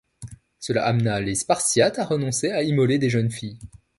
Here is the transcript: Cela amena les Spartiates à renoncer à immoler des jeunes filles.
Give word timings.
Cela 0.57 0.87
amena 0.87 1.19
les 1.19 1.35
Spartiates 1.35 1.99
à 1.99 2.05
renoncer 2.05 2.49
à 2.49 2.63
immoler 2.63 2.97
des 2.97 3.11
jeunes 3.11 3.29
filles. 3.29 3.59